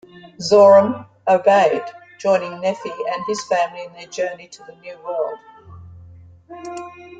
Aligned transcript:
Zoram 0.39 1.05
obeyed, 1.27 1.83
joining 2.17 2.59
Nephi 2.59 2.89
and 2.89 3.23
his 3.27 3.45
family 3.45 3.83
in 3.83 3.93
their 3.93 4.07
journey 4.07 4.47
to 4.47 4.63
the 4.63 4.75
New 4.77 4.97
World. 5.03 6.87